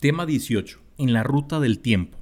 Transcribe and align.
Tema 0.00 0.26
18. 0.26 0.78
En 0.98 1.12
la 1.12 1.24
ruta 1.24 1.58
del 1.58 1.80
tiempo. 1.80 2.18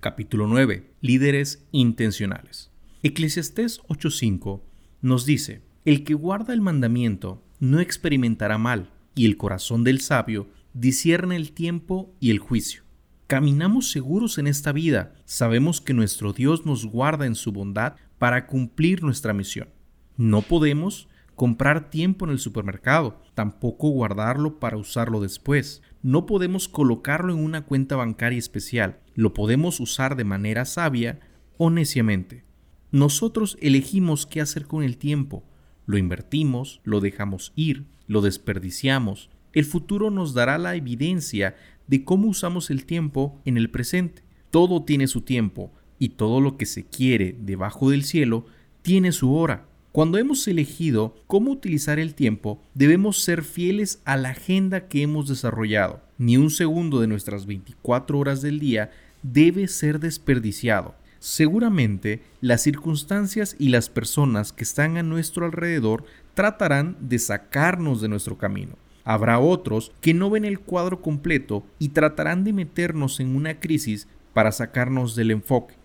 Capítulo 0.00 0.48
9. 0.48 0.90
Líderes 1.00 1.64
intencionales. 1.70 2.72
Eclesiastés 3.04 3.80
8:5 3.86 4.62
nos 5.00 5.26
dice, 5.26 5.62
el 5.84 6.02
que 6.02 6.14
guarda 6.14 6.52
el 6.52 6.60
mandamiento 6.60 7.40
no 7.60 7.78
experimentará 7.78 8.58
mal, 8.58 8.90
y 9.14 9.26
el 9.26 9.36
corazón 9.36 9.84
del 9.84 10.00
sabio 10.00 10.48
discierne 10.74 11.36
el 11.36 11.52
tiempo 11.52 12.12
y 12.18 12.30
el 12.30 12.40
juicio. 12.40 12.82
Caminamos 13.28 13.92
seguros 13.92 14.38
en 14.38 14.48
esta 14.48 14.72
vida, 14.72 15.14
sabemos 15.24 15.80
que 15.80 15.94
nuestro 15.94 16.32
Dios 16.32 16.66
nos 16.66 16.84
guarda 16.84 17.26
en 17.26 17.36
su 17.36 17.52
bondad 17.52 17.94
para 18.18 18.48
cumplir 18.48 19.04
nuestra 19.04 19.32
misión. 19.32 19.68
No 20.16 20.42
podemos 20.42 21.06
comprar 21.40 21.88
tiempo 21.88 22.26
en 22.26 22.32
el 22.32 22.38
supermercado, 22.38 23.22
tampoco 23.32 23.88
guardarlo 23.88 24.60
para 24.60 24.76
usarlo 24.76 25.22
después. 25.22 25.80
No 26.02 26.26
podemos 26.26 26.68
colocarlo 26.68 27.32
en 27.32 27.42
una 27.42 27.64
cuenta 27.64 27.96
bancaria 27.96 28.38
especial, 28.38 29.00
lo 29.14 29.32
podemos 29.32 29.80
usar 29.80 30.16
de 30.16 30.24
manera 30.24 30.66
sabia 30.66 31.18
o 31.56 31.70
neciamente. 31.70 32.44
Nosotros 32.90 33.56
elegimos 33.62 34.26
qué 34.26 34.42
hacer 34.42 34.66
con 34.66 34.82
el 34.82 34.98
tiempo. 34.98 35.42
Lo 35.86 35.96
invertimos, 35.96 36.82
lo 36.84 37.00
dejamos 37.00 37.54
ir, 37.56 37.86
lo 38.06 38.20
desperdiciamos. 38.20 39.30
El 39.54 39.64
futuro 39.64 40.10
nos 40.10 40.34
dará 40.34 40.58
la 40.58 40.76
evidencia 40.76 41.56
de 41.86 42.04
cómo 42.04 42.28
usamos 42.28 42.68
el 42.68 42.84
tiempo 42.84 43.40
en 43.46 43.56
el 43.56 43.70
presente. 43.70 44.24
Todo 44.50 44.84
tiene 44.84 45.06
su 45.06 45.22
tiempo 45.22 45.72
y 45.98 46.10
todo 46.10 46.42
lo 46.42 46.58
que 46.58 46.66
se 46.66 46.84
quiere 46.84 47.34
debajo 47.40 47.88
del 47.88 48.04
cielo 48.04 48.44
tiene 48.82 49.10
su 49.12 49.34
hora. 49.34 49.69
Cuando 49.92 50.18
hemos 50.18 50.46
elegido 50.46 51.16
cómo 51.26 51.50
utilizar 51.50 51.98
el 51.98 52.14
tiempo, 52.14 52.62
debemos 52.74 53.24
ser 53.24 53.42
fieles 53.42 54.00
a 54.04 54.16
la 54.16 54.30
agenda 54.30 54.86
que 54.86 55.02
hemos 55.02 55.26
desarrollado. 55.26 56.00
Ni 56.16 56.36
un 56.36 56.50
segundo 56.50 57.00
de 57.00 57.08
nuestras 57.08 57.44
24 57.44 58.16
horas 58.16 58.40
del 58.40 58.60
día 58.60 58.92
debe 59.24 59.66
ser 59.66 59.98
desperdiciado. 59.98 60.94
Seguramente 61.18 62.22
las 62.40 62.62
circunstancias 62.62 63.56
y 63.58 63.70
las 63.70 63.88
personas 63.88 64.52
que 64.52 64.62
están 64.62 64.96
a 64.96 65.02
nuestro 65.02 65.44
alrededor 65.44 66.04
tratarán 66.34 66.96
de 67.00 67.18
sacarnos 67.18 68.00
de 68.00 68.08
nuestro 68.08 68.38
camino. 68.38 68.76
Habrá 69.02 69.40
otros 69.40 69.90
que 70.00 70.14
no 70.14 70.30
ven 70.30 70.44
el 70.44 70.60
cuadro 70.60 71.02
completo 71.02 71.64
y 71.80 71.88
tratarán 71.88 72.44
de 72.44 72.52
meternos 72.52 73.18
en 73.18 73.34
una 73.34 73.58
crisis 73.58 74.06
para 74.34 74.52
sacarnos 74.52 75.16
del 75.16 75.32
enfoque 75.32 75.79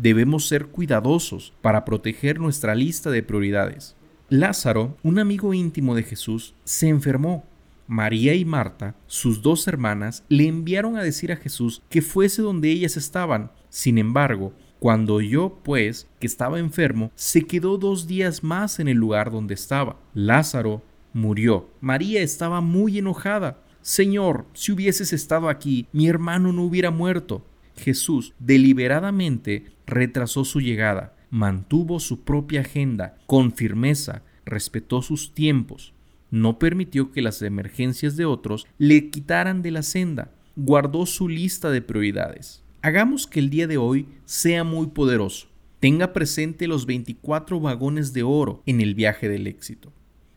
debemos 0.00 0.46
ser 0.46 0.66
cuidadosos 0.66 1.52
para 1.60 1.84
proteger 1.84 2.38
nuestra 2.38 2.74
lista 2.74 3.10
de 3.10 3.22
prioridades. 3.22 3.96
Lázaro, 4.28 4.96
un 5.02 5.18
amigo 5.18 5.54
íntimo 5.54 5.94
de 5.94 6.02
Jesús, 6.02 6.54
se 6.64 6.88
enfermó. 6.88 7.44
María 7.86 8.34
y 8.34 8.44
Marta, 8.44 8.94
sus 9.06 9.40
dos 9.40 9.66
hermanas, 9.66 10.24
le 10.28 10.46
enviaron 10.46 10.96
a 10.96 11.02
decir 11.02 11.32
a 11.32 11.36
Jesús 11.36 11.82
que 11.88 12.02
fuese 12.02 12.42
donde 12.42 12.70
ellas 12.70 12.96
estaban. 12.96 13.50
Sin 13.70 13.96
embargo, 13.96 14.52
cuando 14.78 15.14
oyó, 15.14 15.54
pues, 15.64 16.06
que 16.20 16.26
estaba 16.26 16.58
enfermo, 16.58 17.10
se 17.14 17.42
quedó 17.42 17.78
dos 17.78 18.06
días 18.06 18.44
más 18.44 18.78
en 18.78 18.88
el 18.88 18.98
lugar 18.98 19.32
donde 19.32 19.54
estaba. 19.54 19.96
Lázaro 20.14 20.82
murió. 21.12 21.68
María 21.80 22.20
estaba 22.20 22.60
muy 22.60 22.98
enojada. 22.98 23.58
Señor, 23.80 24.44
si 24.52 24.70
hubieses 24.72 25.12
estado 25.12 25.48
aquí, 25.48 25.88
mi 25.92 26.08
hermano 26.08 26.52
no 26.52 26.62
hubiera 26.62 26.90
muerto. 26.90 27.42
Jesús 27.78 28.34
deliberadamente 28.38 29.66
retrasó 29.86 30.44
su 30.44 30.60
llegada, 30.60 31.16
mantuvo 31.30 32.00
su 32.00 32.24
propia 32.24 32.60
agenda 32.60 33.16
con 33.26 33.52
firmeza, 33.52 34.22
respetó 34.44 35.02
sus 35.02 35.34
tiempos, 35.34 35.94
no 36.30 36.58
permitió 36.58 37.10
que 37.10 37.22
las 37.22 37.40
emergencias 37.42 38.16
de 38.16 38.24
otros 38.24 38.66
le 38.76 39.10
quitaran 39.10 39.62
de 39.62 39.70
la 39.70 39.82
senda, 39.82 40.32
guardó 40.56 41.06
su 41.06 41.28
lista 41.28 41.70
de 41.70 41.82
prioridades. 41.82 42.62
Hagamos 42.82 43.26
que 43.26 43.40
el 43.40 43.50
día 43.50 43.66
de 43.66 43.76
hoy 43.76 44.06
sea 44.24 44.64
muy 44.64 44.88
poderoso. 44.88 45.48
Tenga 45.80 46.12
presente 46.12 46.66
los 46.66 46.86
24 46.86 47.60
vagones 47.60 48.12
de 48.12 48.24
oro 48.24 48.62
en 48.66 48.80
el 48.80 48.94
viaje 48.94 49.28
del 49.28 49.46
éxito. 49.46 49.92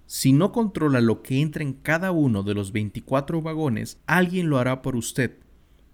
Si 0.06 0.34
no 0.34 0.52
controla 0.52 1.02
lo 1.02 1.22
que 1.22 1.42
entra 1.42 1.64
en 1.64 1.74
cada 1.74 2.12
uno 2.12 2.44
de 2.44 2.54
los 2.54 2.72
24 2.72 3.42
vagones, 3.42 4.00
alguien 4.06 4.50
lo 4.50 4.60
hará 4.60 4.82
por 4.82 4.96
usted. 4.96 5.38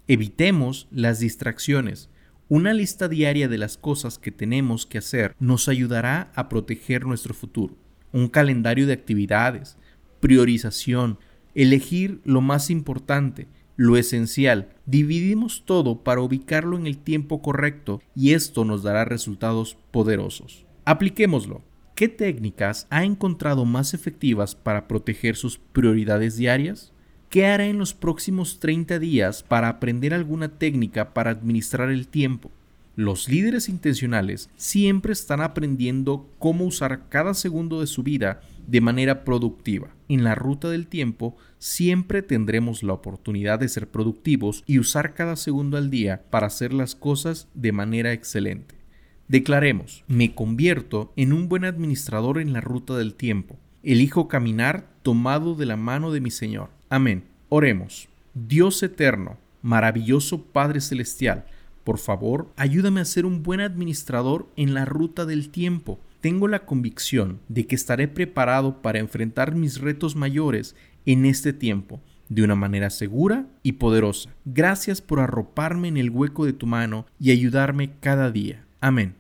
Evitemos 0.10 0.88
las 0.90 1.20
distracciones. 1.20 2.10
Una 2.48 2.74
lista 2.74 3.10
diaria 3.10 3.50
de 3.50 3.58
las 3.58 3.78
cosas 3.78 4.18
que 4.18 4.32
tenemos 4.32 4.86
que 4.86 5.00
hacer 5.00 5.36
nos 5.38 5.68
ayudará 5.68 6.32
a 6.34 6.48
proteger 6.48 7.06
nuestro 7.06 7.34
futuro. 7.34 7.76
Un 8.14 8.30
calendario 8.30 8.88
de 8.88 8.94
actividades, 8.94 9.76
priorización, 10.22 11.20
elegir 11.56 12.22
lo 12.24 12.40
más 12.40 12.70
importante, 12.70 13.48
lo 13.76 13.98
esencial. 13.98 14.70
Dividimos 14.86 15.64
todo 15.66 16.06
para 16.06 16.22
ubicarlo 16.22 16.78
en 16.78 16.88
el 16.88 16.98
tiempo 16.98 17.42
correcto 17.42 18.02
y 18.16 18.32
esto 18.32 18.64
nos 18.64 18.84
dará 18.84 19.04
resultados 19.04 19.78
poderosos. 19.92 20.66
Apliquémoslo. 20.86 21.64
¿Qué 21.96 22.08
técnicas 22.08 22.88
ha 22.92 23.04
encontrado 23.04 23.66
más 23.66 23.94
efectivas 23.94 24.56
para 24.56 24.88
proteger 24.88 25.36
sus 25.36 25.58
prioridades 25.58 26.38
diarias? 26.38 26.94
¿Qué 27.30 27.46
hará 27.46 27.66
en 27.66 27.78
los 27.78 27.94
próximos 27.94 28.60
30 28.62 29.00
días 29.00 29.44
para 29.44 29.68
aprender 29.68 30.14
alguna 30.14 30.48
técnica 30.48 31.14
para 31.14 31.32
administrar 31.32 31.90
el 31.90 32.08
tiempo? 32.08 32.52
Los 32.96 33.28
líderes 33.28 33.68
intencionales 33.68 34.50
siempre 34.56 35.12
están 35.12 35.42
aprendiendo 35.42 36.30
cómo 36.40 36.64
usar 36.64 37.10
cada 37.10 37.34
segundo 37.34 37.82
de 37.82 37.88
su 37.88 38.02
vida 38.02 38.40
de 38.66 38.80
manera 38.80 39.26
productiva. 39.26 39.90
En 40.08 40.24
la 40.24 40.36
ruta 40.36 40.70
del 40.70 40.88
tiempo 40.88 41.36
siempre 41.60 42.22
tendremos 42.22 42.82
la 42.82 42.94
oportunidad 42.94 43.60
de 43.60 43.68
ser 43.68 43.90
productivos 43.90 44.64
y 44.66 44.80
usar 44.80 45.14
cada 45.14 45.36
segundo 45.36 45.76
al 45.76 45.90
día 45.90 46.24
para 46.30 46.48
hacer 46.48 46.72
las 46.72 46.96
cosas 46.96 47.50
de 47.54 47.74
manera 47.74 48.14
excelente. 48.14 48.76
Declaremos, 49.28 50.06
me 50.08 50.34
convierto 50.34 51.12
en 51.18 51.34
un 51.34 51.50
buen 51.50 51.66
administrador 51.66 52.40
en 52.40 52.54
la 52.54 52.62
ruta 52.62 52.96
del 52.98 53.16
tiempo. 53.16 53.58
Elijo 53.84 54.30
caminar 54.30 54.88
tomado 55.04 55.56
de 55.56 55.66
la 55.66 55.76
mano 55.76 56.14
de 56.14 56.22
mi 56.22 56.32
Señor. 56.32 56.77
Amén. 56.90 57.26
Oremos. 57.50 58.08
Dios 58.34 58.82
eterno, 58.84 59.38
maravilloso 59.62 60.44
Padre 60.44 60.80
Celestial, 60.80 61.46
por 61.84 61.98
favor, 61.98 62.52
ayúdame 62.58 63.00
a 63.00 63.06
ser 63.06 63.26
un 63.26 63.44
buen 63.44 63.62
administrador 63.62 64.48
en 64.58 64.74
la 64.74 64.86
ruta 64.86 65.26
del 65.26 65.50
tiempo. 65.50 66.00
Tengo 66.22 66.48
la 66.48 66.66
convicción 66.66 67.40
de 67.48 67.66
que 67.66 67.76
estaré 67.76 68.08
preparado 68.08 68.82
para 68.82 69.00
enfrentar 69.00 69.56
mis 69.56 69.80
retos 69.80 70.16
mayores 70.16 70.76
en 71.06 71.26
este 71.26 71.54
tiempo 71.54 72.02
de 72.30 72.44
una 72.44 72.56
manera 72.56 72.90
segura 72.90 73.48
y 73.64 73.74
poderosa. 73.74 74.30
Gracias 74.46 75.02
por 75.02 75.20
arroparme 75.20 75.88
en 75.88 75.98
el 75.98 76.10
hueco 76.10 76.46
de 76.46 76.54
tu 76.54 76.68
mano 76.68 77.06
y 77.20 77.32
ayudarme 77.32 77.92
cada 78.02 78.32
día. 78.32 78.66
Amén. 78.82 79.16